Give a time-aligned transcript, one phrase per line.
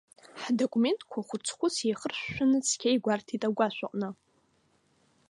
[0.41, 4.09] Ҳдокументқәа хәыц-хәыц еихыршәшәаны цқьа игәарҭеит агәашә аҟны.